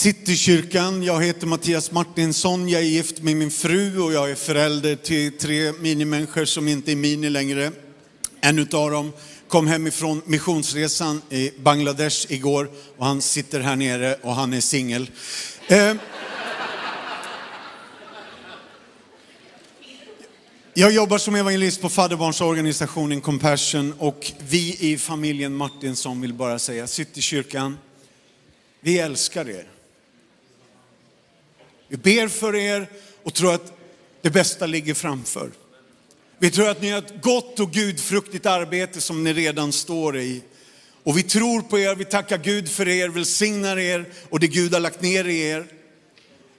[0.00, 1.02] Citykyrkan.
[1.02, 2.68] Jag heter Mattias Martinsson.
[2.68, 6.92] Jag är gift med min fru och jag är förälder till tre minimänniskor som inte
[6.92, 7.72] är mini längre.
[8.40, 9.12] En utav dem
[9.48, 15.10] kom hemifrån missionsresan i Bangladesh igår och han sitter här nere och han är singel.
[15.66, 15.94] Eh,
[20.74, 26.86] Jag jobbar som evangelist på fadderbarnsorganisationen Compassion och vi i familjen Martinsson vill bara säga,
[26.86, 27.78] Citykyrkan,
[28.80, 29.79] vi älskar er.
[31.90, 32.88] Vi ber för er
[33.22, 33.72] och tror att
[34.22, 35.50] det bästa ligger framför.
[36.38, 40.42] Vi tror att ni har ett gott och gudfruktigt arbete som ni redan står i.
[41.04, 44.72] Och vi tror på er, vi tackar Gud för er, välsignar er och det Gud
[44.72, 45.66] har lagt ner i er.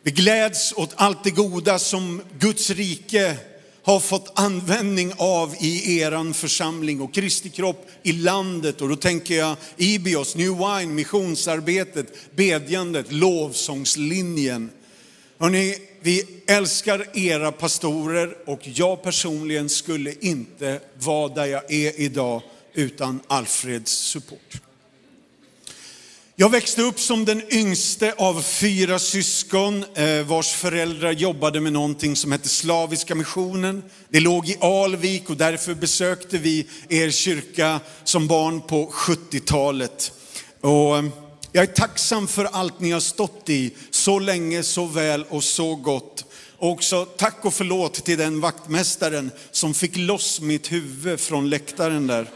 [0.04, 3.38] Vi gläds åt allt det goda som Guds rike
[3.84, 8.82] har fått användning av i eran församling och Kristi kropp i landet.
[8.82, 14.70] Och då tänker jag Ibios, New Wine, missionsarbetet, bedjandet, lovsångslinjen.
[15.42, 22.42] Hörrni, vi älskar era pastorer och jag personligen skulle inte vara där jag är idag
[22.74, 24.62] utan Alfreds support.
[26.36, 32.16] Jag växte upp som den yngste av fyra syskon eh, vars föräldrar jobbade med någonting
[32.16, 33.84] som hette Slaviska missionen.
[34.10, 40.12] Det låg i Alvik och därför besökte vi er kyrka som barn på 70-talet.
[40.62, 41.06] Och eh,
[41.54, 43.72] jag är tacksam för allt ni har stått i
[44.02, 46.26] så länge, så väl och så gott.
[46.58, 52.08] Och också tack och förlåt till den vaktmästaren som fick loss mitt huvud från läktaren
[52.08, 52.30] där.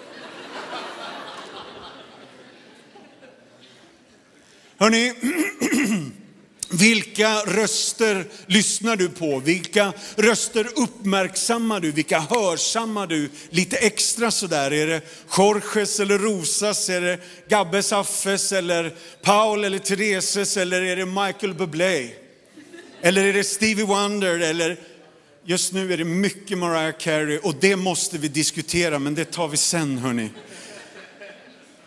[4.78, 5.14] Hörrni,
[6.70, 9.40] vilka röster lyssnar du på?
[9.40, 11.92] Vilka röster uppmärksammar du?
[11.92, 14.74] Vilka hörsammar du lite extra sådär?
[14.74, 15.02] Är det
[15.38, 16.90] Jorges eller Rosas?
[16.90, 20.58] Är det Gabbes Affes eller Paul eller Thereses?
[20.58, 22.10] Eller är det Michael Bublé?
[23.02, 24.40] Eller är det Stevie Wonder?
[24.40, 24.78] Eller
[25.46, 29.48] just nu är det mycket Mariah Carey och det måste vi diskutera, men det tar
[29.48, 30.30] vi sen hörni.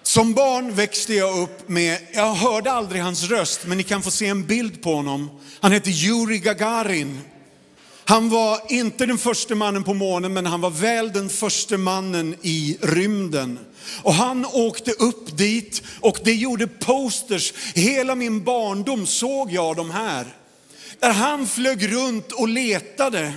[0.08, 4.10] Som barn växte jag upp med, jag hörde aldrig hans röst, men ni kan få
[4.10, 5.30] se en bild på honom.
[5.60, 7.20] Han hette Yuri Gagarin.
[8.04, 12.36] Han var inte den första mannen på månen, men han var väl den första mannen
[12.42, 13.58] i rymden.
[14.02, 17.52] Och han åkte upp dit och det gjorde posters.
[17.74, 20.26] Hela min barndom såg jag de här.
[20.98, 23.32] Där han flög runt och letade.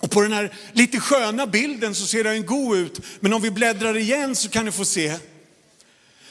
[0.00, 3.50] Och på den här lite sköna bilden så ser den god ut, men om vi
[3.50, 5.14] bläddrar igen så kan ni få se.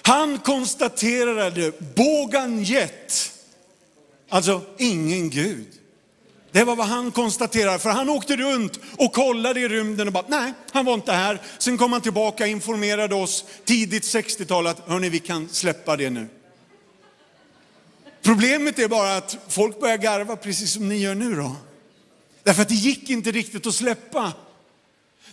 [0.07, 3.33] Han konstaterade, bågan gett,
[4.29, 5.67] alltså ingen Gud.
[6.51, 10.25] Det var vad han konstaterade, för han åkte runt och kollade i rymden och bara,
[10.27, 11.41] nej, han var inte här.
[11.57, 16.09] Sen kom han tillbaka och informerade oss tidigt 60-tal att, hörni, vi kan släppa det
[16.09, 16.27] nu.
[18.21, 21.55] Problemet är bara att folk börjar garva precis som ni gör nu då.
[22.43, 24.33] Därför att det gick inte riktigt att släppa.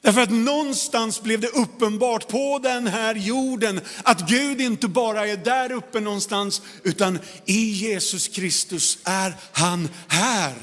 [0.05, 5.37] Därför att någonstans blev det uppenbart på den här jorden att Gud inte bara är
[5.37, 10.55] där uppe någonstans, utan i Jesus Kristus är han här.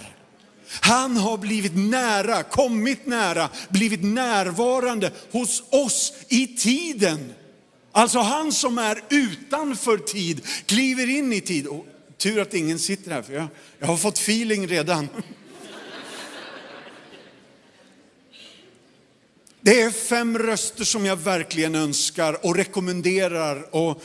[0.82, 7.34] Han har blivit nära, kommit nära, blivit närvarande hos oss i tiden.
[7.92, 11.68] Alltså han som är utanför tid, kliver in i tid.
[11.68, 11.86] Och
[12.18, 13.48] tur att ingen sitter här, för jag,
[13.80, 15.10] jag har fått feeling redan.
[19.64, 23.76] Det är fem röster som jag verkligen önskar och rekommenderar.
[23.76, 24.04] Och,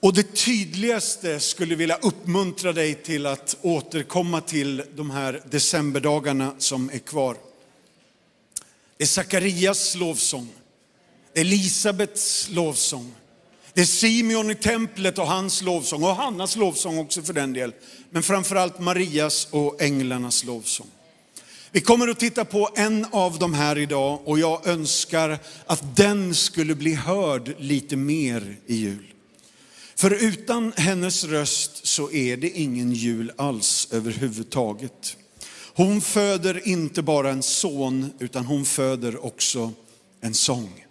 [0.00, 6.90] och det tydligaste skulle vilja uppmuntra dig till att återkomma till de här decemberdagarna som
[6.92, 7.36] är kvar.
[8.96, 10.48] Det är Sakarias lovsång.
[11.32, 13.14] Det är Elisabets lovsång.
[13.74, 17.72] Det är Simeon i templet och hans lovsång och Hannas lovsång också för den del.
[18.10, 20.90] Men framförallt Marias och änglarnas lovsång.
[21.72, 26.34] Vi kommer att titta på en av de här idag och jag önskar att den
[26.34, 29.12] skulle bli hörd lite mer i jul.
[29.96, 35.16] För utan hennes röst så är det ingen jul alls överhuvudtaget.
[35.74, 39.72] Hon föder inte bara en son utan hon föder också
[40.20, 40.84] en sång.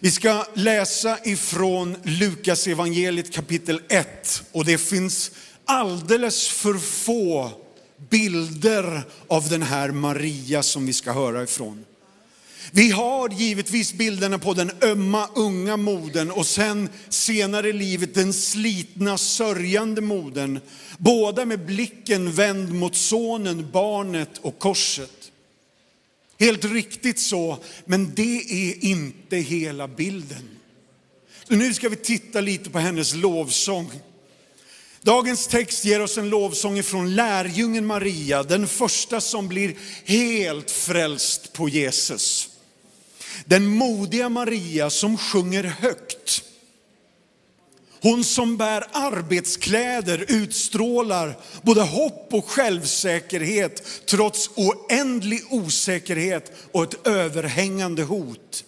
[0.00, 5.30] Vi ska läsa ifrån Lukas evangeliet kapitel 1 och det finns
[5.64, 7.50] alldeles för få
[8.10, 11.84] bilder av den här Maria som vi ska höra ifrån.
[12.72, 18.32] Vi har givetvis bilderna på den ömma unga moden och sen senare i livet den
[18.32, 20.60] slitna sörjande moden.
[20.98, 25.32] Båda med blicken vänd mot sonen, barnet och korset.
[26.38, 30.48] Helt riktigt så, men det är inte hela bilden.
[31.48, 33.90] Så nu ska vi titta lite på hennes lovsång.
[35.04, 41.52] Dagens text ger oss en lovsång ifrån lärjungen Maria, den första som blir helt frälst
[41.52, 42.48] på Jesus.
[43.44, 46.42] Den modiga Maria som sjunger högt.
[48.00, 58.02] Hon som bär arbetskläder utstrålar både hopp och självsäkerhet trots oändlig osäkerhet och ett överhängande
[58.02, 58.64] hot.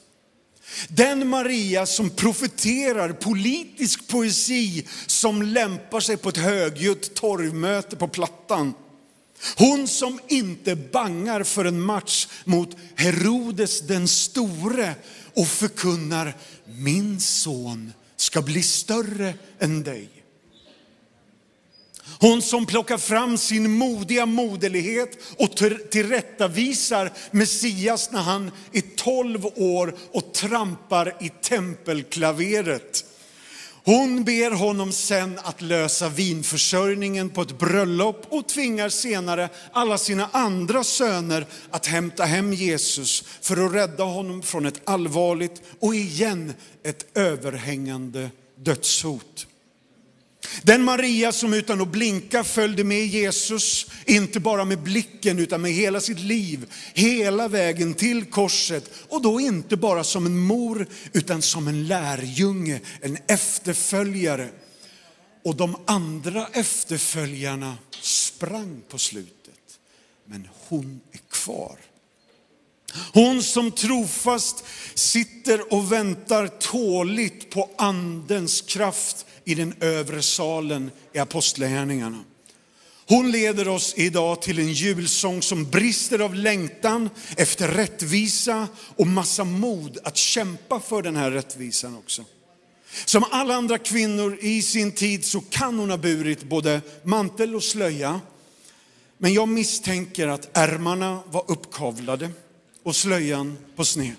[0.88, 8.75] Den Maria som profeterar politisk poesi som lämpar sig på ett högljutt torgmöte på Plattan.
[9.56, 14.94] Hon som inte bangar för en match mot Herodes den store
[15.34, 20.15] och förkunnar min son ska bli större än dig.
[22.20, 25.56] Hon som plockar fram sin modiga moderlighet och
[25.90, 33.04] tillrättavisar Messias när han är 12 år och trampar i tempelklaveret.
[33.84, 40.28] Hon ber honom sen att lösa vinförsörjningen på ett bröllop och tvingar senare alla sina
[40.32, 46.54] andra söner att hämta hem Jesus för att rädda honom från ett allvarligt och igen
[46.82, 49.46] ett överhängande dödshot.
[50.62, 55.72] Den Maria som utan att blinka följde med Jesus, inte bara med blicken utan med
[55.72, 58.90] hela sitt liv, hela vägen till korset.
[59.08, 64.48] Och då inte bara som en mor utan som en lärjunge, en efterföljare.
[65.44, 69.78] Och de andra efterföljarna sprang på slutet.
[70.25, 71.78] Men hon är kvar.
[73.12, 81.18] Hon som trofast sitter och väntar tåligt på andens kraft i den övre salen i
[81.18, 82.24] Apostlagärningarna.
[83.08, 89.44] Hon leder oss idag till en julsång som brister av längtan efter rättvisa och massa
[89.44, 92.24] mod att kämpa för den här rättvisan också.
[93.04, 97.64] Som alla andra kvinnor i sin tid så kan hon ha burit både mantel och
[97.64, 98.20] slöja.
[99.18, 102.30] Men jag misstänker att ärmarna var uppkavlade
[102.86, 104.14] och slöjan på sned.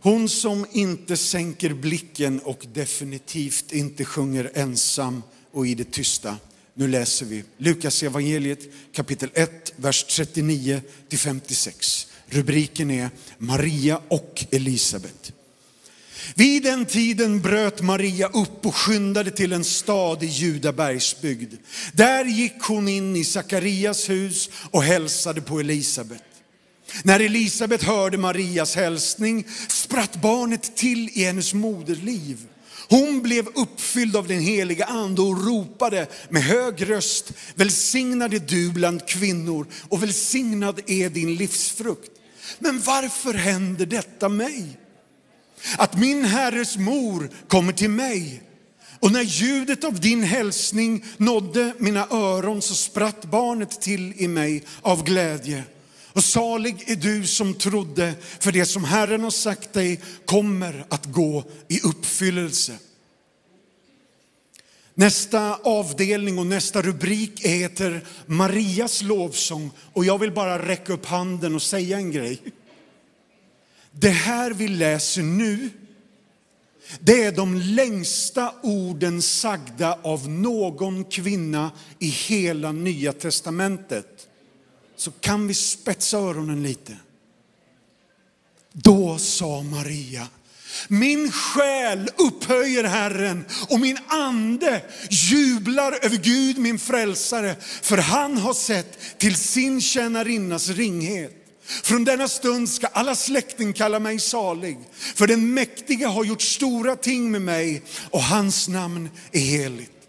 [0.00, 5.22] Hon som inte sänker blicken och definitivt inte sjunger ensam
[5.52, 6.36] och i det tysta.
[6.74, 8.58] Nu läser vi Lukas evangeliet
[8.92, 12.06] kapitel 1, vers 39 till 56.
[12.26, 15.32] Rubriken är Maria och Elisabet.
[16.34, 21.54] Vid den tiden bröt Maria upp och skyndade till en stad i Judabergsbygd.
[21.92, 26.22] Där gick hon in i Sakarias hus och hälsade på Elisabet.
[27.02, 32.46] När Elisabet hörde Marias hälsning spratt barnet till i hennes moderliv.
[32.88, 38.70] Hon blev uppfylld av den heliga ande och ropade med hög röst, välsignad är du
[38.70, 42.10] bland kvinnor och välsignad är din livsfrukt.
[42.58, 44.78] Men varför händer detta mig?
[45.76, 48.42] Att min herres mor kommer till mig.
[49.00, 54.64] Och när ljudet av din hälsning nådde mina öron så spratt barnet till i mig
[54.82, 55.64] av glädje.
[56.12, 61.06] Och salig är du som trodde, för det som Herren har sagt dig kommer att
[61.06, 62.78] gå i uppfyllelse.
[64.94, 69.70] Nästa avdelning och nästa rubrik heter Marias lovsång.
[69.92, 72.42] Och jag vill bara räcka upp handen och säga en grej.
[73.92, 75.70] Det här vi läser nu,
[77.00, 84.26] det är de längsta orden sagda av någon kvinna i hela nya testamentet
[85.00, 86.96] så kan vi spetsa öronen lite.
[88.72, 90.26] Då sa Maria,
[90.88, 98.54] min själ upphöjer Herren och min ande jublar över Gud min frälsare, för han har
[98.54, 101.32] sett till sin tjänarinnas ringhet.
[101.64, 104.78] Från denna stund ska alla släkten kalla mig salig,
[105.14, 109.99] för den mäktige har gjort stora ting med mig och hans namn är heligt.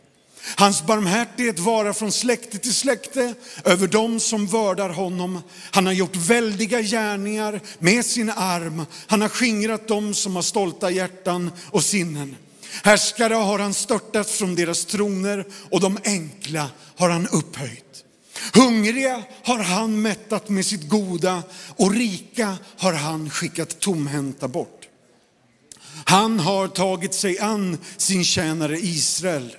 [0.55, 3.33] Hans barmhärtighet varar från släkte till släkte
[3.65, 5.41] över dem som vördar honom.
[5.71, 8.85] Han har gjort väldiga gärningar med sin arm.
[9.07, 12.35] Han har skingrat dem som har stolta hjärtan och sinnen.
[12.83, 18.03] Härskare har han störtat från deras troner och de enkla har han upphöjt.
[18.53, 21.43] Hungriga har han mättat med sitt goda
[21.75, 24.87] och rika har han skickat tomhänta bort.
[26.05, 29.55] Han har tagit sig an sin tjänare Israel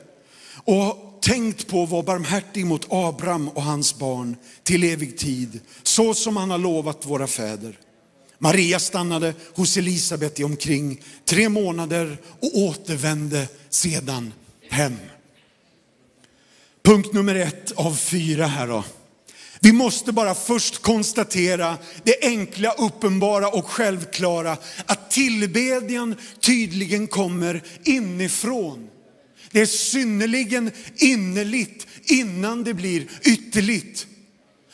[0.65, 6.15] och tänkt på att vara barmhärtig mot Abraham och hans barn till evig tid, så
[6.15, 7.79] som han har lovat våra fäder.
[8.39, 14.33] Maria stannade hos Elisabet i omkring tre månader och återvände sedan
[14.71, 14.97] hem.
[16.83, 18.85] Punkt nummer ett av fyra här då.
[19.61, 28.89] Vi måste bara först konstatera det enkla, uppenbara och självklara att tillbedjan tydligen kommer inifrån.
[29.53, 34.07] Det är synnerligen innerligt innan det blir ytterligt.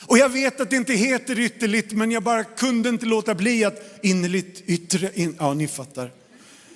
[0.00, 3.64] Och jag vet att det inte heter ytterligt, men jag bara kunde inte låta bli
[3.64, 6.12] att innerligt, yttre, in, ja ni fattar.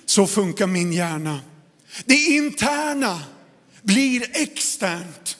[0.05, 1.39] Så funkar min hjärna.
[2.05, 3.23] Det interna
[3.81, 5.37] blir externt.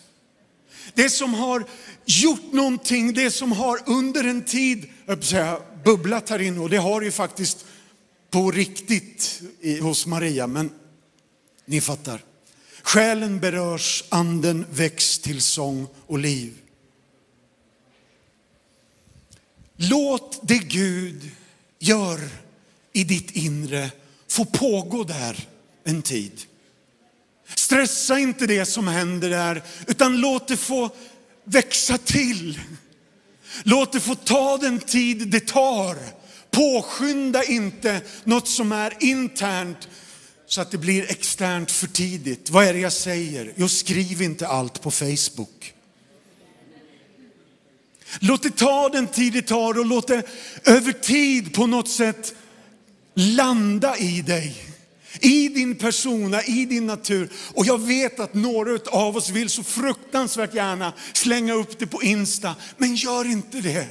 [0.93, 1.63] Det som har
[2.05, 4.85] gjort någonting, det som har under en tid,
[5.21, 7.65] säga, bubblat här inne och det har ju faktiskt
[8.31, 9.41] på riktigt
[9.81, 10.69] hos Maria, men
[11.65, 12.21] ni fattar.
[12.83, 16.53] Själen berörs, anden väcks till sång och liv.
[19.75, 21.31] Låt det Gud
[21.79, 22.19] gör
[22.93, 23.91] i ditt inre
[24.27, 25.47] få pågå där
[25.83, 26.41] en tid.
[27.55, 30.89] Stressa inte det som händer där, utan låt det få
[31.43, 32.59] växa till.
[33.63, 35.97] Låt det få ta den tid det tar.
[36.51, 39.87] Påskynda inte något som är internt
[40.53, 42.49] så att det blir externt för tidigt.
[42.49, 43.53] Vad är det jag säger?
[43.55, 45.73] Jo, skriv inte allt på Facebook.
[48.19, 50.23] Låt det ta den tid det tar och låt det
[50.63, 52.35] över tid på något sätt
[53.13, 54.55] landa i dig.
[55.19, 57.29] I din persona, i din natur.
[57.53, 62.03] Och jag vet att några av oss vill så fruktansvärt gärna slänga upp det på
[62.03, 63.87] Insta, men gör inte det.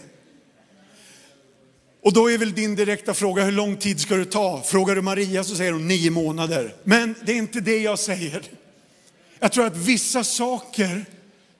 [2.02, 4.62] Och då är väl din direkta fråga, hur lång tid ska det ta?
[4.62, 6.74] Frågar du Maria så säger hon nio månader.
[6.84, 8.42] Men det är inte det jag säger.
[9.38, 11.04] Jag tror att vissa saker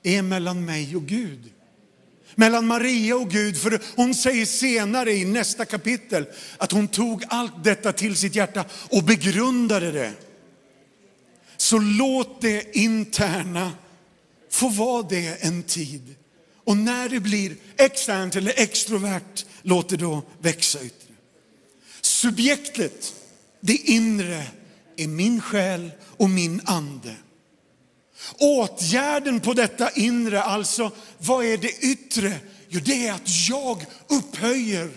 [0.03, 1.53] är mellan mig och Gud.
[2.35, 6.27] Mellan Maria och Gud, för hon säger senare i nästa kapitel
[6.59, 10.13] att hon tog allt detta till sitt hjärta och begrundade det.
[11.57, 13.73] Så låt det interna
[14.51, 16.15] få vara det en tid.
[16.65, 21.15] Och när det blir externt eller extrovert, låt det då växa yttre.
[22.01, 23.15] Subjektet,
[23.61, 24.47] det inre,
[24.97, 27.15] är min själ och min ande.
[28.39, 32.41] Åtgärden på detta inre, alltså vad är det yttre?
[32.69, 34.91] Jo, det är att jag upphöjer.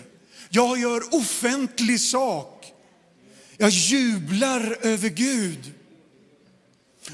[0.48, 2.72] Jag gör offentlig sak.
[3.56, 5.72] Jag jublar över Gud.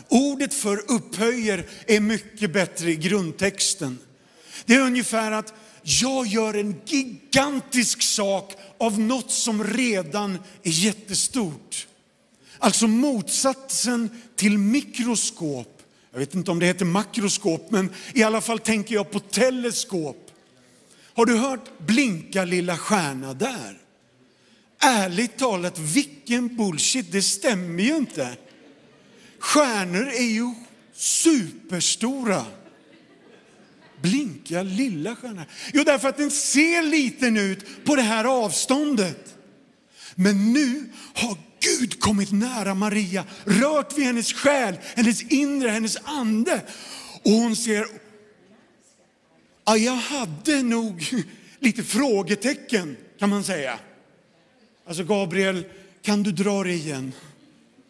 [0.09, 3.99] Ordet för upphöjer är mycket bättre i grundtexten.
[4.64, 11.86] Det är ungefär att jag gör en gigantisk sak av något som redan är jättestort.
[12.58, 15.82] Alltså motsatsen till mikroskop.
[16.12, 20.30] Jag vet inte om det heter makroskop, men i alla fall tänker jag på teleskop.
[21.14, 23.78] Har du hört blinka lilla stjärna där?
[24.78, 28.36] Ärligt talat, vilken bullshit, det stämmer ju inte.
[29.38, 30.54] Stjärnor är ju
[30.94, 32.44] superstora.
[34.02, 35.47] Blinka lilla stjärna.
[35.73, 39.35] Jo, därför att den ser liten ut på det här avståndet.
[40.14, 46.62] Men nu har Gud kommit nära Maria, rört vid hennes själ, hennes inre, hennes ande.
[47.25, 47.87] Och hon ser,
[49.64, 51.06] ja, jag hade nog
[51.59, 53.78] lite frågetecken kan man säga.
[54.87, 55.64] Alltså Gabriel,
[56.02, 57.12] kan du dra dig igen?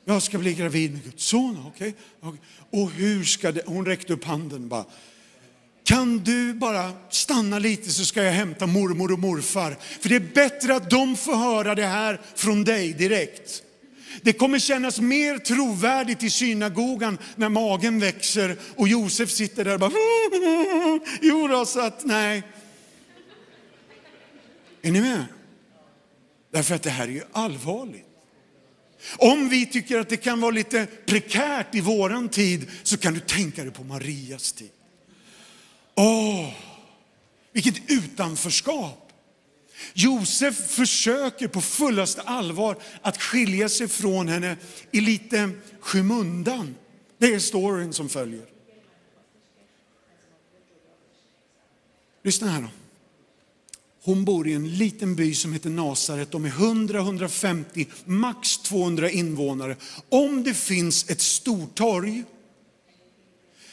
[0.04, 1.94] Jag ska bli gravid med Guds son, okej?
[2.20, 2.38] Okay?
[2.70, 4.84] Och hur ska det, hon räckte upp handen bara.
[5.84, 9.76] Kan du bara stanna lite så ska jag hämta mormor och morfar.
[10.00, 13.62] För det är bättre att de får höra det här från dig direkt.
[14.22, 19.80] Det kommer kännas mer trovärdigt i synagogan när magen växer och Josef sitter där och
[19.80, 19.90] bara,
[21.20, 22.42] jo då, så att nej.
[24.82, 25.24] Är ni med?
[26.52, 28.06] Därför att det här är ju allvarligt.
[29.16, 33.20] Om vi tycker att det kan vara lite prekärt i våran tid så kan du
[33.20, 34.70] tänka dig på Marias tid.
[35.94, 36.52] Åh,
[37.52, 39.12] vilket utanförskap.
[39.94, 44.56] Josef försöker på fullaste allvar att skilja sig från henne
[44.90, 46.74] i lite skymundan.
[47.18, 48.46] Det är storyn som följer.
[52.22, 52.68] Lyssna här då.
[54.04, 56.30] Hon bor i en liten by som heter Nasaret.
[56.30, 59.76] De är 100-150, max 200 invånare.
[60.08, 62.24] Om det finns ett stortorg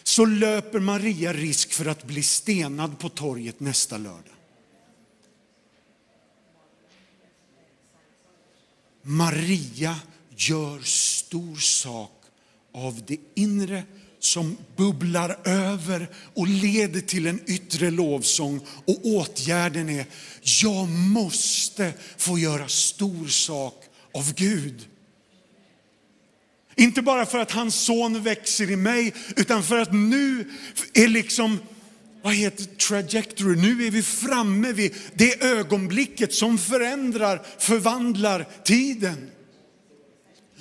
[0.10, 4.34] så löper Maria risk för att bli stenad på torget nästa lördag.
[9.02, 10.00] Maria
[10.36, 12.22] gör stor sak
[12.74, 13.84] av det inre
[14.20, 18.60] som bubblar över och leder till en yttre lovsång.
[18.86, 20.06] Och åtgärden är,
[20.64, 24.88] jag måste få göra stor sak av Gud.
[26.80, 30.52] Inte bara för att hans son växer i mig, utan för att nu
[30.94, 31.60] är liksom,
[32.22, 39.30] vad heter trajectory, nu är vi framme vid det ögonblicket som förändrar, förvandlar tiden.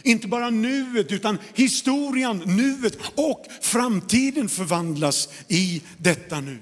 [0.03, 6.59] Inte bara nuet utan historien, nuet och framtiden förvandlas i detta nu.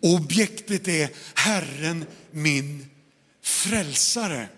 [0.00, 2.86] Objektet är Herren min
[3.42, 4.48] frälsare.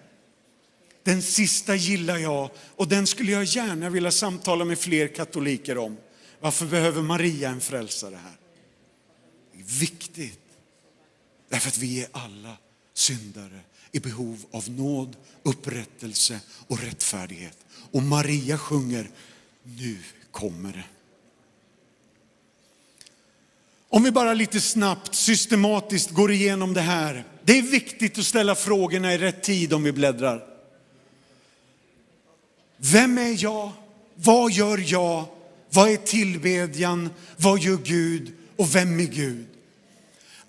[1.05, 5.97] Den sista gillar jag och den skulle jag gärna vilja samtala med fler katoliker om.
[6.41, 8.37] Varför behöver Maria en frälsare här?
[9.53, 10.41] Det är viktigt.
[11.49, 12.57] Därför att vi är alla
[12.95, 13.61] syndare
[13.93, 17.59] i behov av nåd, upprättelse och rättfärdighet.
[17.91, 19.11] Och Maria sjunger,
[19.63, 19.99] nu
[20.31, 20.85] kommer det.
[23.89, 27.25] Om vi bara lite snabbt, systematiskt går igenom det här.
[27.45, 30.54] Det är viktigt att ställa frågorna i rätt tid om vi bläddrar.
[32.77, 33.73] Vem är jag?
[34.15, 35.25] Vad gör jag?
[35.71, 37.11] Vad är tillbedjan?
[37.37, 38.33] Vad gör Gud?
[38.57, 39.47] Och vem är Gud?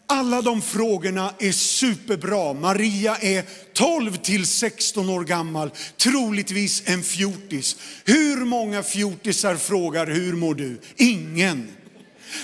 [0.07, 2.53] Alla de frågorna är superbra.
[2.53, 7.75] Maria är 12 till 16 år gammal, troligtvis en fjortis.
[8.05, 10.81] Hur många fjortisar frågar hur mår du?
[10.95, 11.67] Ingen.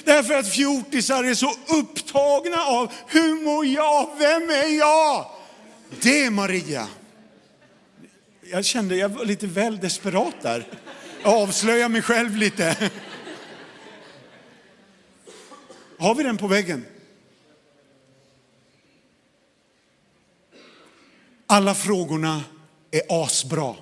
[0.04, 4.10] Därför att fjortisar är så upptagna av hur mår jag?
[4.20, 5.26] Vem är jag?
[6.02, 6.88] Det är Maria.
[8.52, 10.68] Jag kände jag var lite väl desperat där.
[11.24, 12.92] Jag avslöjar mig själv lite.
[16.00, 16.86] Har vi den på väggen?
[21.48, 22.44] Alla frågorna
[22.92, 23.76] är asbra.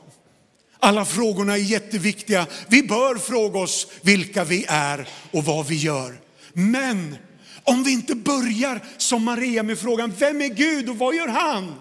[0.79, 2.47] Alla frågorna är jätteviktiga.
[2.67, 6.19] Vi bör fråga oss vilka vi är och vad vi gör.
[6.53, 7.17] Men
[7.63, 11.75] om vi inte börjar som Maria med frågan, vem är Gud och vad gör han?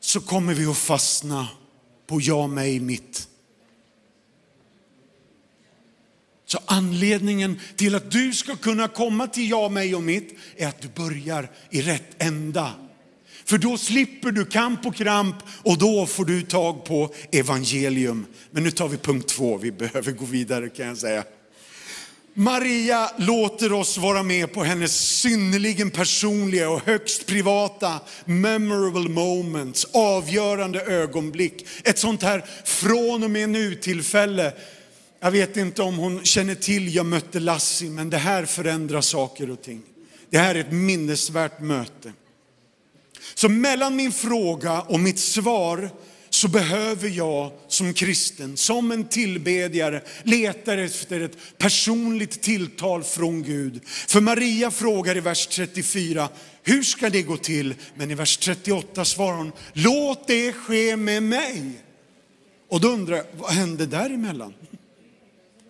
[0.00, 1.48] Så kommer vi att fastna
[2.06, 3.28] på jag, mig, mitt.
[6.46, 10.82] Så anledningen till att du ska kunna komma till jag, mig och mitt är att
[10.82, 12.74] du börjar i rätt ända.
[13.44, 18.26] För då slipper du kamp och kramp och då får du tag på evangelium.
[18.50, 21.24] Men nu tar vi punkt två, vi behöver gå vidare kan jag säga.
[22.40, 30.80] Maria låter oss vara med på hennes synnerligen personliga och högst privata memorable moments, avgörande
[30.80, 31.66] ögonblick.
[31.84, 34.52] Ett sånt här från och med nu tillfälle.
[35.20, 39.50] Jag vet inte om hon känner till Jag mötte Lassie, men det här förändrar saker
[39.50, 39.82] och ting.
[40.30, 42.12] Det här är ett minnesvärt möte.
[43.34, 45.90] Så mellan min fråga och mitt svar
[46.40, 53.80] så behöver jag som kristen, som en tillbedjare, leta efter ett personligt tilltal från Gud.
[53.84, 56.28] För Maria frågar i vers 34,
[56.62, 57.74] hur ska det gå till?
[57.94, 61.72] Men i vers 38 svarar hon, låt det ske med mig.
[62.68, 64.54] Och då undrar jag, vad hände däremellan?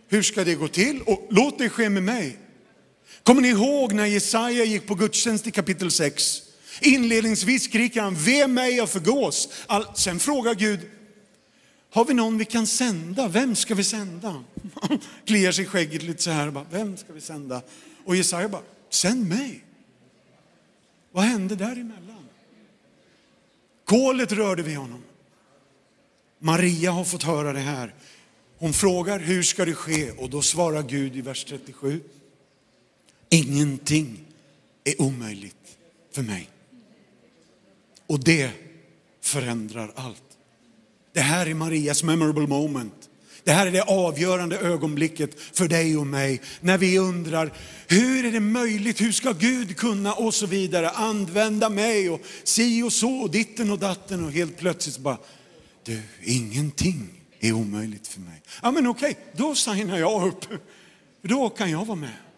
[0.08, 1.02] Hur ska det gå till?
[1.02, 2.38] Och låt det ske med mig.
[3.22, 6.42] Kommer ni ihåg när Jesaja gick på gudstjänst i kapitel 6?
[6.80, 9.48] Inledningsvis skriker han, ve mig och förgås.
[9.66, 10.80] All, sen frågar Gud,
[11.90, 13.28] har vi någon vi kan sända?
[13.28, 14.44] Vem ska vi sända?
[14.74, 17.62] Han Kliar sig i skägget lite så här, bara, vem ska vi sända?
[18.04, 19.64] Och Jesaja bara, sänd mig.
[21.12, 22.28] Vad hände däremellan?
[23.84, 25.02] Kolet rörde vid honom.
[26.38, 27.94] Maria har fått höra det här.
[28.58, 30.10] Hon frågar, hur ska det ske?
[30.10, 32.00] Och då svarar Gud i vers 37,
[33.28, 34.24] ingenting
[34.84, 35.78] är omöjligt
[36.12, 36.48] för mig.
[38.10, 38.50] Och det
[39.22, 40.22] förändrar allt.
[41.14, 43.08] Det här är Marias memorable moment.
[43.44, 47.52] Det här är det avgörande ögonblicket för dig och mig när vi undrar,
[47.88, 52.82] hur är det möjligt, hur ska Gud kunna och så vidare använda mig och si
[52.82, 55.18] och så och ditten och datten och helt plötsligt bara,
[55.84, 57.08] du, ingenting
[57.40, 58.42] är omöjligt för mig.
[58.62, 60.44] Ja men okej, då signar jag upp,
[61.22, 62.29] då kan jag vara med.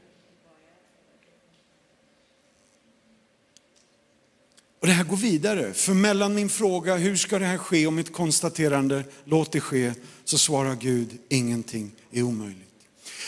[4.82, 7.92] Och det här går vidare, för mellan min fråga, hur ska det här ske, och
[7.92, 9.92] mitt konstaterande, låt det ske,
[10.24, 12.68] så svarar Gud, ingenting är omöjligt.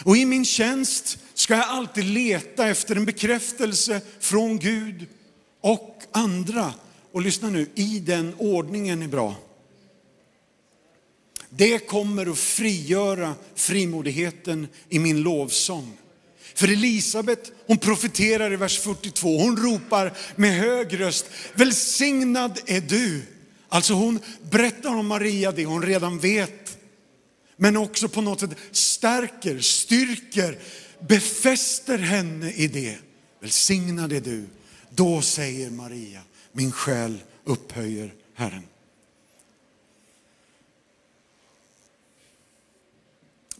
[0.04, 5.06] Och i min tjänst ska jag alltid leta efter en bekräftelse från Gud
[5.60, 6.74] och andra.
[7.12, 9.34] Och lyssna nu, i den ordningen är bra.
[11.48, 15.98] Det kommer att frigöra frimodigheten i min lovsång.
[16.54, 23.22] För Elisabet, hon profeterar i vers 42, hon ropar med hög röst, välsignad är du.
[23.68, 26.78] Alltså hon berättar om Maria det hon redan vet.
[27.56, 30.58] Men också på något sätt stärker, styrker,
[31.08, 32.96] befäster henne i det.
[33.40, 34.46] Välsignad är du.
[34.90, 36.20] Då säger Maria,
[36.52, 38.62] min själ upphöjer Herren.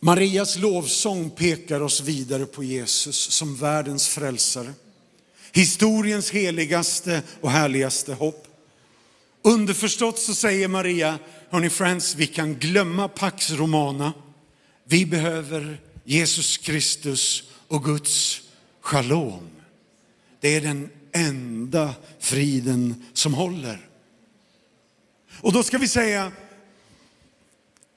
[0.05, 4.73] Marias lovsång pekar oss vidare på Jesus som världens frälsare.
[5.53, 8.47] Historiens heligaste och härligaste hopp.
[9.43, 11.19] Underförstått så säger Maria,
[11.51, 14.13] Hörni friends, vi kan glömma Pax Romana.
[14.85, 18.41] Vi behöver Jesus Kristus och Guds
[18.81, 19.49] shalom.
[20.41, 23.89] Det är den enda friden som håller.
[25.41, 26.33] Och då ska vi säga,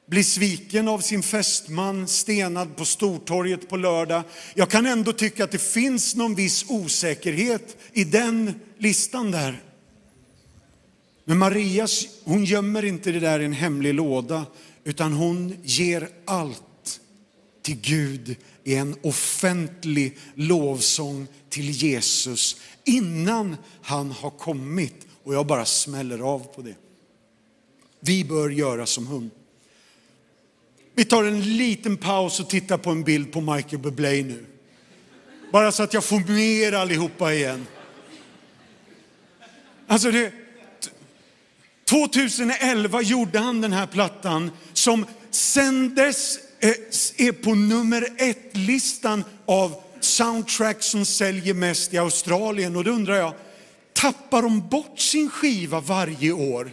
[0.08, 4.24] blir sviken av sin fästman, stenad på Stortorget på lördag.
[4.54, 9.64] Jag kan ändå tycka att det finns någon viss osäkerhet i den listan där.
[11.26, 11.88] Men Maria,
[12.24, 14.46] hon gömmer inte det där i en hemlig låda,
[14.84, 17.00] utan hon ger allt
[17.62, 25.08] till Gud i en offentlig lovsång till Jesus innan han har kommit.
[25.24, 26.76] Och jag bara smäller av på det.
[28.00, 29.32] Vi bör göra som hon.
[30.98, 34.46] Vi tar en liten paus och tittar på en bild på Michael Bublé nu.
[35.52, 37.68] Bara så att jag får med er allihopa igen.
[39.88, 40.32] Alltså det,
[41.90, 46.70] 2011 gjorde han den här plattan som sen dess eh,
[47.28, 52.76] är på nummer ett-listan av soundtrack som säljer mest i Australien.
[52.76, 53.34] Och då undrar jag,
[53.94, 56.72] tappar de bort sin skiva varje år?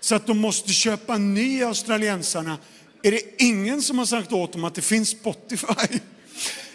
[0.00, 2.58] Så att de måste köpa en ny australiensarna.
[3.02, 5.98] Är det ingen som har sagt åt dem att det finns Spotify?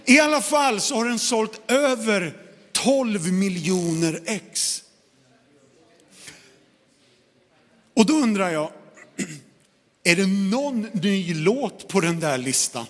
[0.06, 2.38] I alla fall så har den sålt över
[2.72, 4.84] 12 miljoner ex.
[7.94, 8.72] Och då undrar jag,
[10.04, 12.86] är det någon ny låt på den där listan?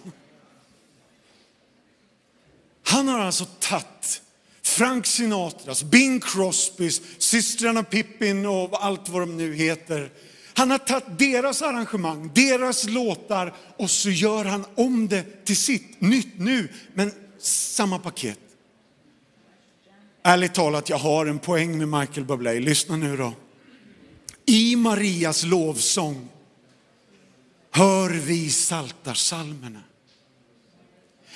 [2.83, 4.21] Han har alltså tagit
[4.61, 10.11] Frank Sinatras, Bing Crosbys, systrarna Pippin och allt vad de nu heter.
[10.57, 16.01] Han har tagit deras arrangemang, deras låtar och så gör han om det till sitt,
[16.01, 18.39] nytt nu, men samma paket.
[20.23, 22.59] Ärligt talat, jag har en poäng med Michael Bublé.
[22.59, 23.33] Lyssna nu då.
[24.45, 26.27] I Marias lovsång
[27.71, 29.83] hör vi saltarsalmerna.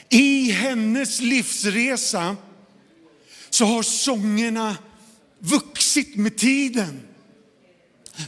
[0.10, 2.36] I hennes livsresa
[3.50, 4.78] så har sångerna
[5.40, 7.11] vuxit med tiden.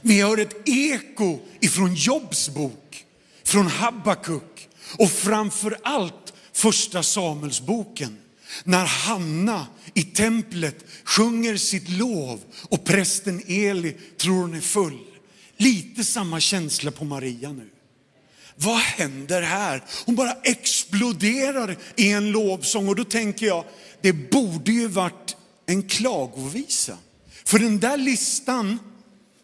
[0.01, 3.05] Vi hör ett eko ifrån Jobs bok,
[3.43, 8.17] från Habakuk och framför allt första Samuelsboken.
[8.63, 14.99] När Hanna i templet sjunger sitt lov och prästen Eli tror hon är full.
[15.57, 17.69] Lite samma känsla på Maria nu.
[18.55, 19.83] Vad händer här?
[20.05, 23.65] Hon bara exploderar i en lovsång och då tänker jag,
[24.01, 26.97] det borde ju varit en klagovisa.
[27.45, 28.79] För den där listan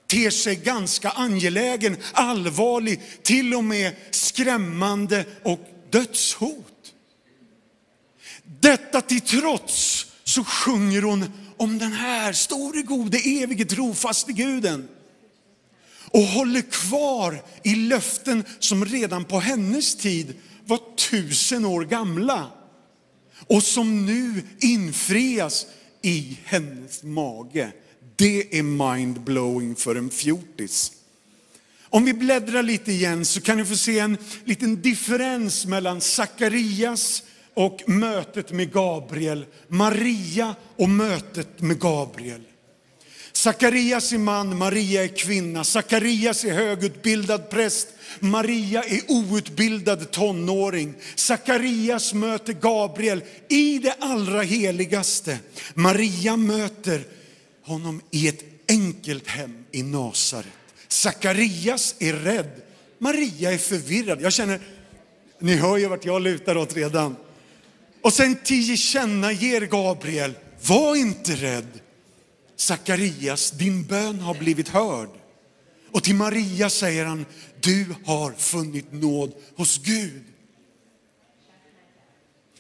[0.10, 6.94] ter sig ganska angelägen, allvarlig, till och med skrämmande och dödshot.
[8.44, 11.26] Detta till trots så sjunger hon
[11.58, 14.90] om den här store, gode, evige, trofaste guden
[16.12, 22.52] och håller kvar i löften som redan på hennes tid var tusen år gamla
[23.48, 25.66] och som nu infrias
[26.02, 27.72] i hennes mage.
[28.20, 30.92] Det är mindblowing för en fjortis.
[31.84, 37.24] Om vi bläddrar lite igen så kan ni få se en liten differens mellan Sakarias
[37.54, 42.42] och mötet med Gabriel, Maria och mötet med Gabriel.
[43.32, 45.64] Sakarias är man, Maria är kvinna.
[45.64, 47.88] Sakarias är högutbildad präst,
[48.20, 50.94] Maria är outbildad tonåring.
[51.16, 55.40] Sakarias möter Gabriel i det allra heligaste.
[55.74, 57.04] Maria möter
[57.70, 60.48] honom i ett enkelt hem i Nasaret.
[60.88, 62.62] Sakarias är rädd,
[62.98, 64.22] Maria är förvirrad.
[64.22, 64.60] Jag känner,
[65.40, 67.16] ni hör ju vart jag lutar åt redan.
[68.02, 70.34] Och sen tillkännager Gabriel,
[70.68, 71.80] var inte rädd.
[72.56, 75.10] Sakarias, din bön har blivit hörd.
[75.92, 77.26] Och till Maria säger han,
[77.60, 80.24] du har funnit nåd hos Gud.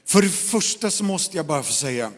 [0.05, 2.11] För det första så måste jag bara få säga,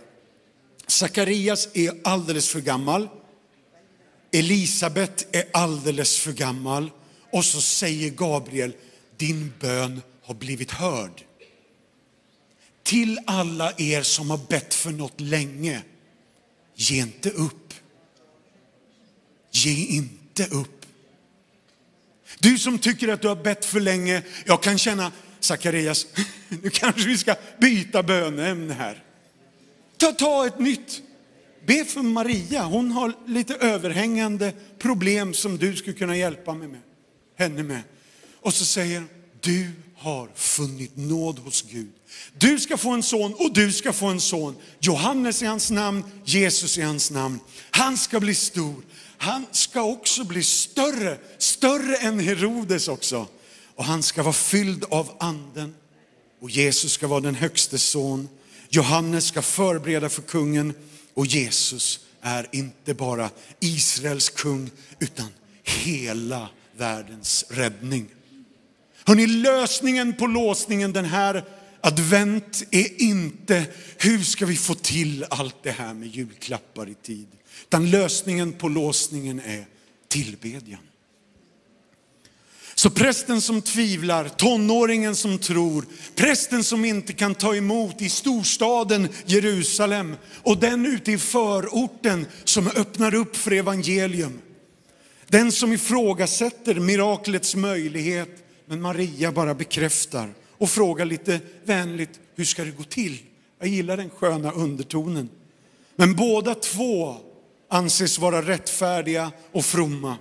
[0.91, 3.09] Sakarias är alldeles för gammal.
[4.31, 6.91] Elisabet är alldeles för gammal.
[7.31, 8.73] Och så säger Gabriel,
[9.17, 11.21] din bön har blivit hörd.
[12.83, 15.81] Till alla er som har bett för något länge,
[16.75, 17.73] ge inte upp.
[19.51, 20.85] Ge inte upp.
[22.39, 26.07] Du som tycker att du har bett för länge, jag kan känna, Sakarias,
[26.49, 29.03] nu kanske vi ska byta böneämne här.
[30.01, 31.01] Ta, ta ett nytt.
[31.65, 36.81] Be för Maria, hon har lite överhängande problem som du skulle kunna hjälpa mig med,
[37.37, 37.81] henne med.
[38.39, 39.03] Och så säger
[39.41, 41.91] du har funnit nåd hos Gud.
[42.37, 44.55] Du ska få en son och du ska få en son.
[44.79, 47.39] Johannes är hans namn, Jesus är hans namn.
[47.71, 48.75] Han ska bli stor.
[49.17, 53.27] Han ska också bli större, större än Herodes också.
[53.75, 55.75] Och han ska vara fylld av anden.
[56.41, 58.27] Och Jesus ska vara den högste son.
[58.73, 60.73] Johannes ska förbereda för kungen
[61.13, 63.29] och Jesus är inte bara
[63.59, 65.27] Israels kung utan
[65.63, 68.07] hela världens räddning.
[69.05, 71.45] Hörrni, lösningen på låsningen den här
[71.81, 73.65] advent är inte
[73.97, 77.27] hur ska vi få till allt det här med julklappar i tid.
[77.63, 79.65] Utan lösningen på låsningen är
[80.07, 80.81] tillbedjan.
[82.81, 89.07] Så prästen som tvivlar, tonåringen som tror, prästen som inte kan ta emot i storstaden
[89.25, 94.41] Jerusalem och den ute i förorten som öppnar upp för evangelium.
[95.27, 102.63] Den som ifrågasätter miraklets möjlighet, men Maria bara bekräftar och frågar lite vänligt, hur ska
[102.63, 103.17] det gå till?
[103.59, 105.29] Jag gillar den sköna undertonen.
[105.95, 107.15] Men båda två
[107.69, 110.17] anses vara rättfärdiga och fromma.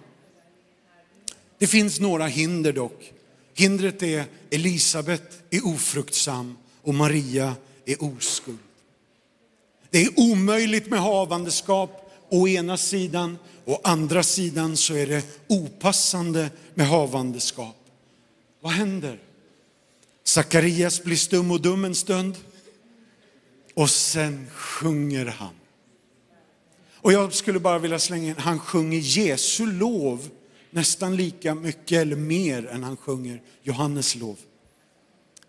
[1.60, 3.12] Det finns några hinder dock.
[3.54, 8.58] Hindret är Elisabet är ofruktsam och Maria är oskuld.
[9.90, 16.50] Det är omöjligt med havandeskap å ena sidan, å andra sidan så är det opassande
[16.74, 17.76] med havandeskap.
[18.60, 19.18] Vad händer?
[20.24, 22.36] Sakarias blir stum och dum en stund
[23.74, 25.54] och sen sjunger han.
[26.94, 30.30] Och jag skulle bara vilja slänga in, han sjunger Jesu lov
[30.70, 34.38] nästan lika mycket eller mer än han sjunger Johannes lov.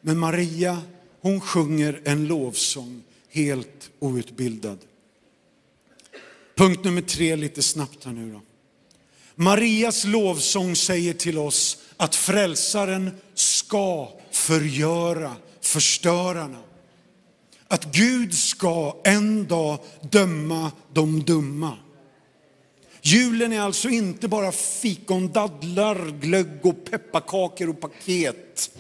[0.02, 0.82] Men Maria,
[1.22, 4.80] hon sjunger en lovsång helt outbildad.
[6.56, 8.42] Punkt nummer tre lite snabbt här nu då.
[9.36, 16.60] Marias lovsång säger till oss att frälsaren ska förgöra förstörarna.
[17.68, 19.80] Att Gud ska en dag
[20.12, 21.78] döma de dumma.
[23.02, 28.72] Julen är alltså inte bara fikon, dadlar, glögg och pepparkakor och paket.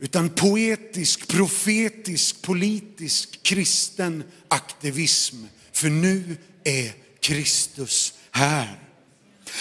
[0.00, 5.36] Utan poetisk, profetisk, politisk, kristen aktivism.
[5.72, 8.78] För nu är Kristus här.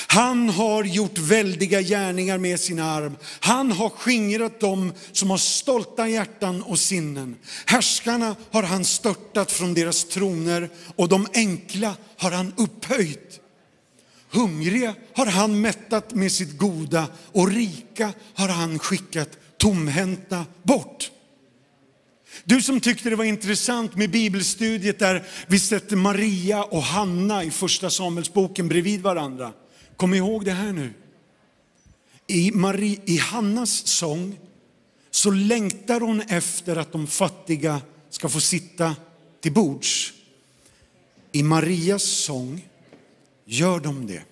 [0.08, 3.17] Han har gjort väldiga gärningar med sin arm.
[3.39, 7.36] Han har skingrat dem som har stolta hjärtan och sinnen.
[7.65, 13.40] Härskarna har han störtat från deras troner och de enkla har han upphöjt.
[14.31, 21.11] Hungriga har han mättat med sitt goda och rika har han skickat tomhänta bort.
[22.43, 27.51] Du som tyckte det var intressant med bibelstudiet där vi sätter Maria och Hanna i
[27.51, 29.53] första Samuelsboken bredvid varandra.
[29.95, 30.93] Kom ihåg det här nu.
[32.27, 34.39] I, Marie, I Hannas sång
[35.11, 38.95] så längtar hon efter att de fattiga ska få sitta
[39.41, 40.13] till bords.
[41.31, 42.67] I Marias sång
[43.51, 44.23] gör de det.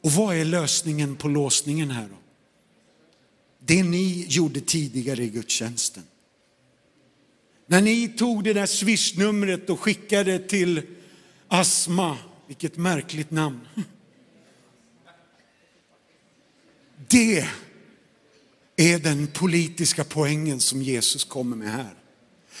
[0.00, 2.16] Och vad är lösningen på låsningen här då?
[3.58, 6.02] Det ni gjorde tidigare i gudstjänsten.
[7.66, 10.82] När ni tog det där swishnumret och skickade till
[11.48, 13.60] Asma vilket märkligt namn.
[17.08, 17.48] Det
[18.76, 22.03] är den politiska poängen som Jesus kommer med här.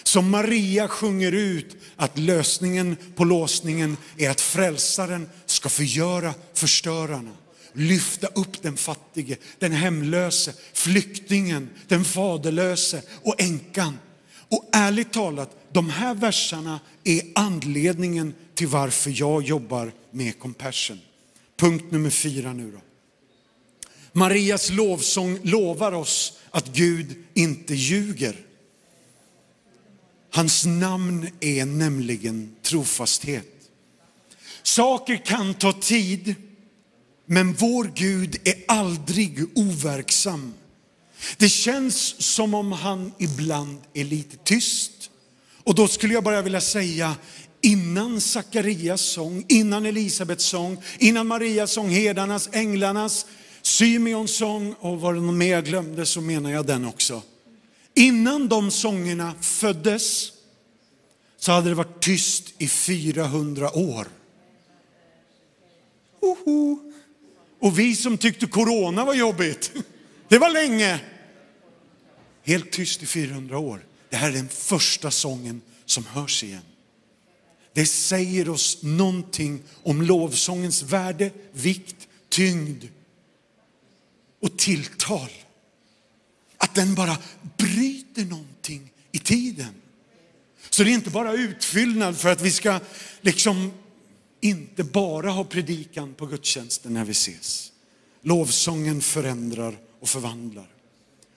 [0.02, 7.32] Som Maria sjunger ut att lösningen på låsningen är att frälsaren ska förgöra förstörarna.
[7.72, 13.98] Lyfta upp den fattige, den hemlöse, flyktingen, den faderlöse och änkan.
[14.48, 21.00] Och ärligt talat, de här verserna är anledningen till varför jag jobbar med compassion.
[21.56, 22.80] Punkt nummer fyra nu då.
[24.12, 28.36] Marias lovsång lovar oss att Gud inte ljuger.
[30.34, 33.46] Hans namn är nämligen trofasthet.
[34.62, 36.34] Saker kan ta tid,
[37.26, 40.54] men vår Gud är aldrig overksam.
[41.36, 45.10] Det känns som om han ibland är lite tyst.
[45.64, 47.16] Och då skulle jag bara vilja säga,
[47.60, 53.26] innan Sakarias sång, innan Elisabets sång, innan Marias sång, herdarnas, änglarnas,
[53.62, 57.22] Symeons sång och var det någon mer jag glömde så menar jag den också.
[57.94, 60.32] Innan de sångerna föddes
[61.36, 64.08] så hade det varit tyst i 400 år.
[66.20, 66.92] Oho.
[67.58, 69.72] Och vi som tyckte corona var jobbigt,
[70.28, 71.00] det var länge.
[72.42, 73.86] Helt tyst i 400 år.
[74.10, 76.62] Det här är den första sången som hörs igen.
[77.72, 82.84] Det säger oss någonting om lovsångens värde, vikt, tyngd
[84.40, 85.30] och tilltal.
[86.64, 87.18] Att den bara
[87.56, 89.74] bryter någonting i tiden.
[90.70, 92.80] Så det är inte bara utfyllnad för att vi ska
[93.20, 93.72] liksom
[94.40, 97.72] inte bara ha predikan på gudstjänsten när vi ses.
[98.22, 100.68] Lovsången förändrar och förvandlar.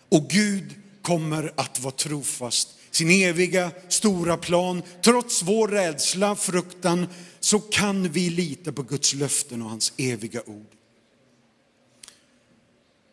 [0.10, 2.70] Och Gud kommer att vara trofast.
[2.92, 7.08] Sin eviga stora plan, trots vår rädsla, fruktan,
[7.40, 10.76] så kan vi lita på Guds löften och hans eviga ord.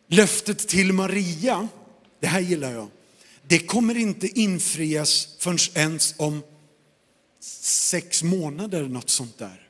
[0.07, 1.67] Löftet till Maria,
[2.25, 2.87] det här gillar jag,
[3.47, 6.43] det kommer inte infrias förrän ens om
[7.39, 9.69] sex månader, något sånt där.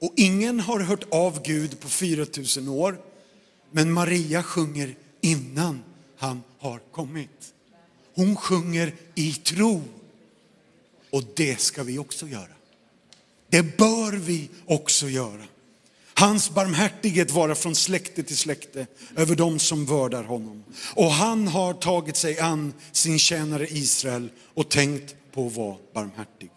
[0.00, 3.00] Och ingen har hört av Gud på 4000 år,
[3.70, 5.82] men Maria sjunger innan
[6.16, 7.54] han har kommit.
[8.14, 9.82] Hon sjunger i tro.
[11.10, 12.54] Och det ska vi också göra.
[13.48, 15.44] Det bör vi också göra.
[16.18, 20.64] Hans barmhärtighet vara från släkte till släkte över dem som vördar honom.
[20.94, 26.50] Och han har tagit sig an sin tjänare Israel och tänkt på att vara barmhärtig.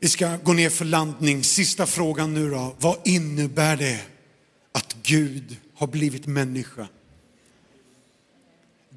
[0.00, 1.44] Vi ska gå ner för landning.
[1.44, 2.76] Sista frågan nu då.
[2.78, 4.00] Vad innebär det
[4.72, 6.88] att Gud har blivit människa?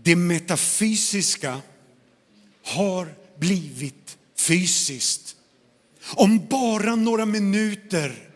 [0.04, 1.62] Det metafysiska
[2.64, 5.36] har blivit fysiskt.
[6.04, 8.28] Om bara några minuter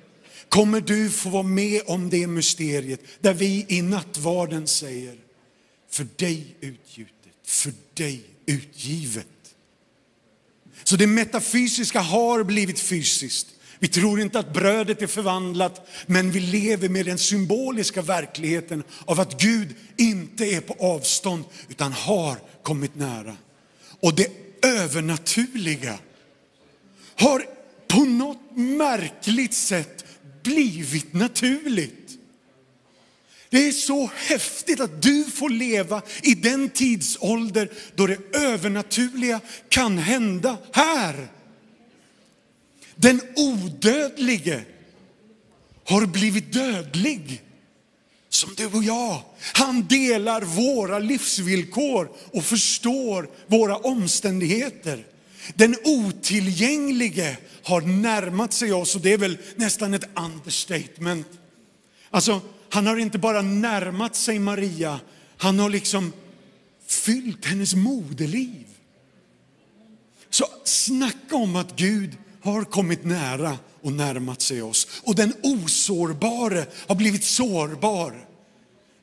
[0.49, 5.15] kommer du få vara med om det mysteriet där vi i nattvarden säger,
[5.91, 7.13] för dig utgjutet,
[7.45, 9.28] för dig utgivet.
[10.84, 13.47] Så det metafysiska har blivit fysiskt.
[13.80, 19.19] Vi tror inte att brödet är förvandlat, men vi lever med den symboliska verkligheten av
[19.19, 23.38] att Gud inte är på avstånd, utan har kommit nära.
[23.99, 25.99] Och det övernaturliga
[27.15, 27.54] har
[27.95, 30.05] på något märkligt sätt
[30.43, 32.17] blivit naturligt.
[33.49, 39.97] Det är så häftigt att du får leva i den tidsålder då det övernaturliga kan
[39.97, 41.27] hända här.
[42.95, 44.63] Den odödlige
[45.84, 47.41] har blivit dödlig
[48.29, 49.21] som du och jag.
[49.53, 55.14] Han delar våra livsvillkor och förstår våra omständigheter.
[55.53, 61.27] Den otillgänglige har närmat sig oss och det är väl nästan ett understatement.
[62.10, 64.99] Alltså, han har inte bara närmat sig Maria,
[65.38, 66.13] han har liksom
[66.88, 68.65] fyllt hennes moderliv.
[70.29, 74.88] Så snacka om att Gud har kommit nära och närmat sig oss.
[75.03, 78.27] Och den osårbare har blivit sårbar.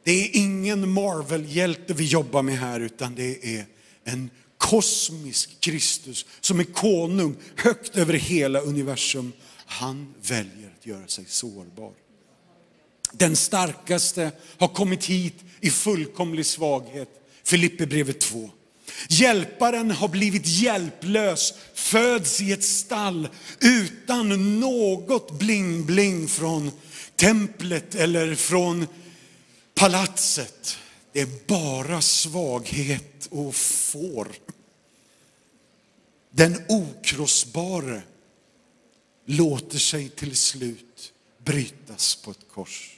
[0.04, 3.64] Det är ingen Marvel-hjälte vi jobbar med här, utan det är
[4.04, 4.30] en
[4.72, 9.32] kosmisk Kristus som är konung högt över hela universum.
[9.66, 11.92] Han väljer att göra sig sårbar.
[13.12, 17.08] Den starkaste har kommit hit i fullkomlig svaghet.
[17.44, 18.50] Filipperbrevet 2.
[19.08, 23.28] Hjälparen har blivit hjälplös, föds i ett stall
[23.60, 26.70] utan något bling-bling från
[27.16, 28.86] templet eller från
[29.74, 30.78] palatset.
[31.12, 34.28] Det är bara svaghet och får.
[36.34, 38.02] Den okrossbare
[39.26, 41.12] låter sig till slut
[41.44, 42.90] brytas på ett kors.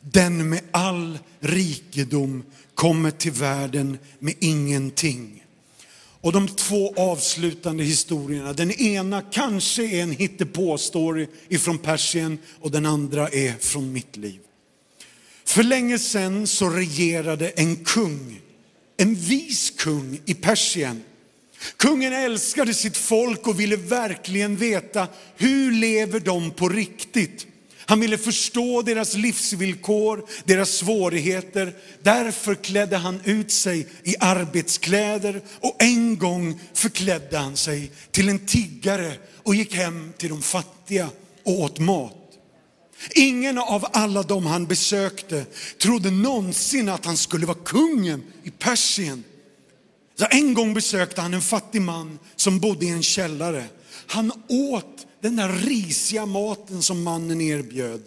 [0.00, 5.44] Den med all rikedom kommer till världen med ingenting.
[6.20, 12.86] Och de två avslutande historierna, den ena kanske är en hittepå-story ifrån Persien och den
[12.86, 14.40] andra är från mitt liv.
[15.44, 18.40] För länge sedan så regerade en kung,
[18.96, 21.02] en vis kung i Persien.
[21.76, 27.46] Kungen älskade sitt folk och ville verkligen veta hur lever de på riktigt.
[27.88, 31.74] Han ville förstå deras livsvillkor, deras svårigheter.
[32.02, 38.46] Därför klädde han ut sig i arbetskläder och en gång förklädde han sig till en
[38.46, 41.08] tiggare och gick hem till de fattiga
[41.44, 42.26] och åt mat.
[43.14, 45.44] Ingen av alla dem han besökte
[45.78, 49.24] trodde någonsin att han skulle vara kungen i Persien.
[50.18, 53.64] Så en gång besökte han en fattig man som bodde i en källare.
[54.06, 58.02] Han åt den där risiga maten som mannen erbjöd.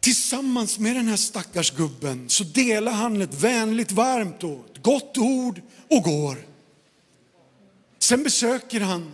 [0.00, 5.18] Tillsammans med den här stackars gubben så delar han ett vänligt, varmt och ett gott
[5.18, 6.36] ord och går.
[7.98, 9.12] Sen besöker han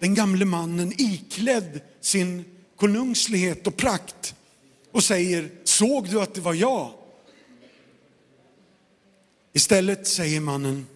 [0.00, 2.44] den gamle mannen iklädd sin
[2.76, 4.34] konungslighet och prakt
[4.92, 6.92] och säger, såg du att det var jag?
[9.52, 10.86] Istället säger mannen,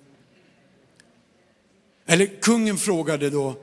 [2.09, 3.57] eller kungen frågade då,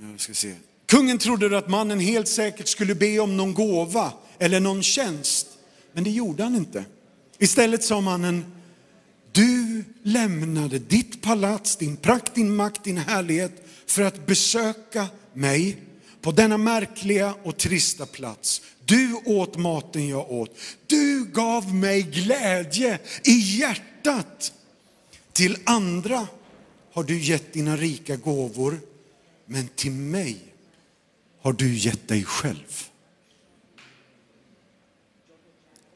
[0.00, 0.54] jag ska se,
[0.86, 5.46] Kungen trodde att mannen helt säkert skulle be om någon gåva eller någon tjänst,
[5.92, 6.84] men det gjorde han inte.
[7.38, 8.44] Istället sa mannen,
[9.32, 15.82] du lämnade ditt palats, din prakt, din makt, din härlighet för att besöka mig
[16.20, 18.62] på denna märkliga och trista plats.
[18.84, 20.58] Du åt maten jag åt.
[20.86, 24.52] Du gav mig glädje i hjärtat.
[25.32, 26.26] Till andra
[26.96, 28.80] har du gett dina rika gåvor,
[29.46, 30.36] men till mig
[31.40, 32.82] har du gett dig själv.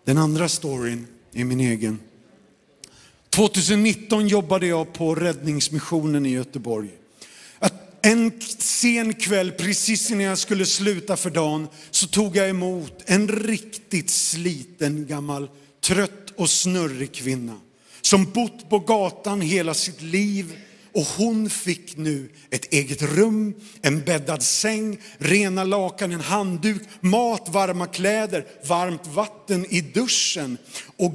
[0.04, 1.98] Den andra storyn är min egen.
[3.30, 6.90] 2019 jobbade jag på Räddningsmissionen i Göteborg.
[8.02, 13.28] En sen kväll, precis innan jag skulle sluta för dagen, så tog jag emot en
[13.28, 17.60] riktigt sliten gammal trött och snurrig kvinna
[18.00, 20.56] som bott på gatan hela sitt liv
[20.92, 27.48] och hon fick nu ett eget rum, en bäddad säng, rena lakan, en handduk, mat,
[27.48, 30.58] varma kläder, varmt vatten i duschen.
[30.96, 31.14] Och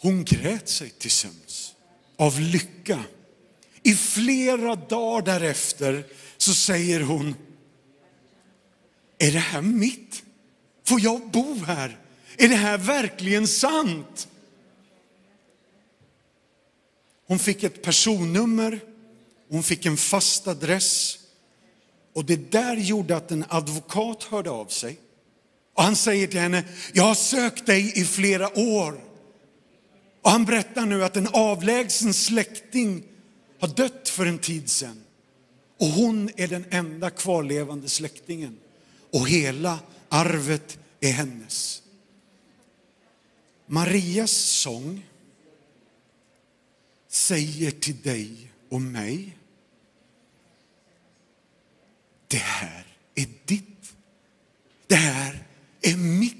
[0.00, 1.74] hon grät sig till sömns
[2.16, 3.04] av lycka.
[3.82, 6.04] I flera dagar därefter
[6.36, 7.34] så säger hon,
[9.18, 10.22] är det här mitt?
[10.84, 11.98] Får jag bo här?
[12.36, 14.28] Är det här verkligen sant?
[17.26, 18.80] Hon fick ett personnummer,
[19.48, 21.18] hon fick en fast adress
[22.14, 24.98] och det där gjorde att en advokat hörde av sig.
[25.74, 29.04] Och han säger till henne, jag har sökt dig i flera år.
[30.22, 33.02] Och han berättar nu att en avlägsen släkting
[33.60, 35.04] har dött för en tid sedan.
[35.80, 38.58] Och hon är den enda kvarlevande släktingen.
[39.12, 41.82] Och hela arvet är hennes.
[43.66, 45.06] Marias sång
[47.14, 49.36] säger till dig och mig,
[52.28, 53.94] det här är ditt.
[54.86, 55.46] Det här
[55.80, 56.36] är mitt.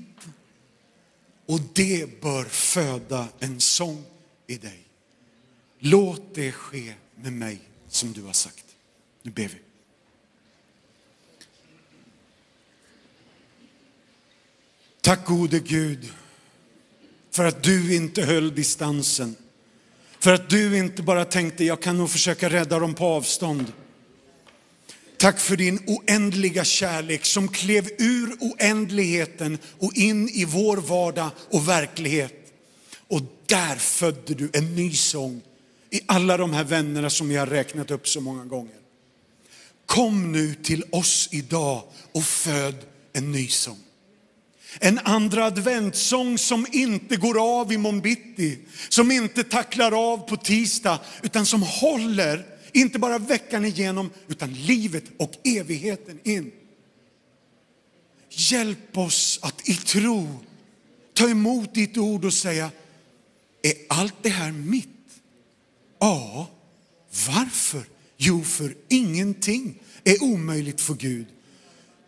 [1.47, 4.05] Och det bör föda en sång
[4.47, 4.87] i dig.
[5.79, 8.77] Låt det ske med mig som du har sagt.
[9.23, 9.59] Nu ber vi.
[15.01, 16.13] Tack gode Gud
[17.31, 19.37] för att du inte höll distansen.
[20.25, 23.73] För att du inte bara tänkte, jag kan nog försöka rädda dem på avstånd.
[25.17, 31.69] Tack för din oändliga kärlek som klev ur oändligheten och in i vår vardag och
[31.69, 32.53] verklighet.
[33.09, 35.43] Och där födde du en ny sång
[35.91, 38.79] i alla de här vännerna som jag har räknat upp så många gånger.
[39.87, 42.77] Kom nu till oss idag och föd
[43.13, 43.81] en ny sång.
[44.81, 48.59] En andra adventssång som inte går av i bitti,
[48.89, 55.05] som inte tacklar av på tisdag, utan som håller, inte bara veckan igenom, utan livet
[55.17, 56.53] och evigheten in.
[58.31, 60.29] Hjälp oss att i tro
[61.13, 62.71] ta emot ditt ord och säga,
[63.63, 64.89] är allt det här mitt?
[65.99, 66.51] Ja,
[67.27, 67.85] varför?
[68.17, 71.27] Jo, för ingenting är omöjligt för Gud.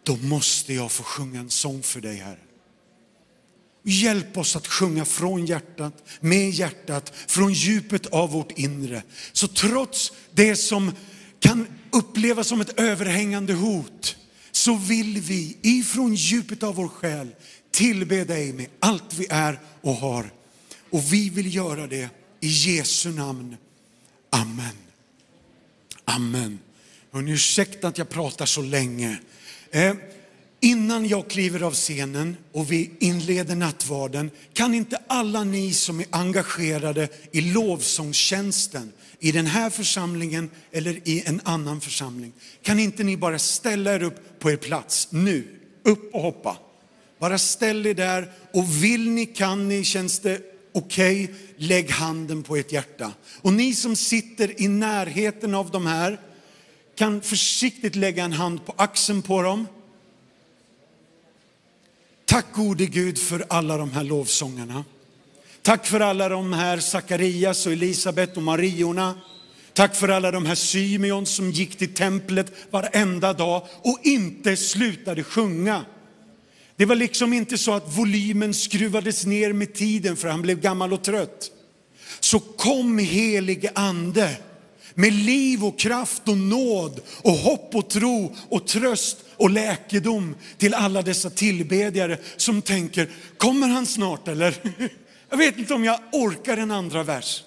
[0.02, 2.45] Då måste jag få sjunga en sång för dig, Herre.
[3.88, 9.02] Hjälp oss att sjunga från hjärtat, med hjärtat, från djupet av vårt inre.
[9.32, 10.92] Så trots det som
[11.40, 14.16] kan upplevas som ett överhängande hot,
[14.52, 17.28] så vill vi ifrån djupet av vår själ
[17.70, 20.30] tillbe dig med allt vi är och har.
[20.90, 22.08] Och vi vill göra det
[22.40, 23.56] i Jesu namn.
[24.30, 24.76] Amen.
[26.04, 26.58] Amen.
[27.12, 29.18] Hörrni, ursäkta att jag pratar så länge.
[29.70, 29.94] Eh,
[30.66, 36.06] innan jag kliver av scenen och vi inleder nattvarden, kan inte alla ni som är
[36.10, 43.16] engagerade i lovsångstjänsten, i den här församlingen eller i en annan församling, kan inte ni
[43.16, 45.44] bara ställa er upp på er plats nu?
[45.84, 46.56] Upp och hoppa.
[47.18, 50.40] Bara ställ er där och vill ni, kan ni, känns det
[50.74, 53.12] okej, okay, lägg handen på ert hjärta.
[53.42, 56.20] Och ni som sitter i närheten av de här
[56.96, 59.66] kan försiktigt lägga en hand på axeln på dem.
[62.36, 64.84] Tack gode Gud för alla de här lovsångarna.
[65.62, 69.14] Tack för alla de här Sakarias och Elisabet och Mariorna.
[69.72, 75.24] Tack för alla de här Symeon som gick till templet varenda dag och inte slutade
[75.24, 75.84] sjunga.
[76.76, 80.92] Det var liksom inte så att volymen skruvades ner med tiden för han blev gammal
[80.92, 81.50] och trött.
[82.20, 84.36] Så kom helige ande
[84.98, 90.74] med liv och kraft och nåd och hopp och tro och tröst och läkedom till
[90.74, 94.56] alla dessa tillbedjare som tänker, kommer han snart eller?
[95.30, 97.44] Jag vet inte om jag orkar en andra vers.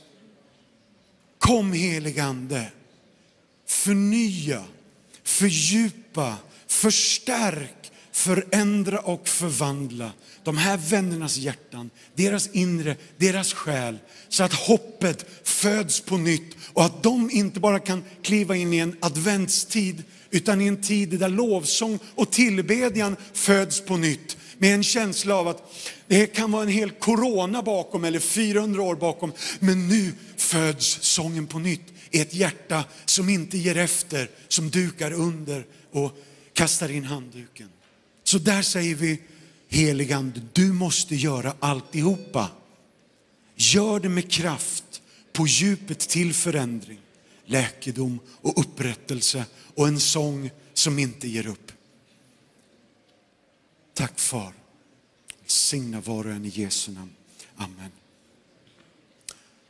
[1.38, 2.66] Kom heligande,
[3.68, 4.64] förnya,
[5.24, 6.36] fördjupa,
[6.68, 7.79] förstärk,
[8.20, 10.12] förändra och förvandla
[10.44, 13.98] de här vännernas hjärtan, deras inre, deras själ,
[14.30, 18.78] så att hoppet föds på nytt och att de inte bara kan kliva in i
[18.78, 24.84] en adventstid, utan i en tid där lovsång och tillbedjan föds på nytt med en
[24.84, 25.74] känsla av att
[26.08, 31.48] det kan vara en hel corona bakom eller 400 år bakom, men nu föds sången
[31.48, 36.12] på nytt i ett hjärta som inte ger efter, som dukar under och
[36.54, 37.70] kastar in handduken.
[38.30, 39.22] Så där säger vi,
[39.68, 42.52] heligande, du måste göra alltihopa.
[43.56, 45.02] Gör det med kraft,
[45.34, 47.00] på djupet till förändring,
[47.46, 51.72] läkedom och upprättelse och en sång som inte ger upp.
[53.94, 54.54] Tack far.
[55.46, 57.16] Signa var och en i Jesu namn.
[57.56, 57.92] Amen.